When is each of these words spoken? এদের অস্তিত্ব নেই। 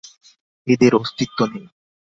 এদের 0.67 0.91
অস্তিত্ব 0.95 1.39
নেই। 1.45 1.65